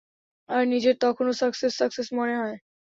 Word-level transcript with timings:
আর 0.49 0.63
নিজেরে 0.67 0.97
তখন 1.03 1.25
success, 1.33 1.71
success, 1.75 2.07
মনে 2.13 2.35
হয়। 2.37 2.57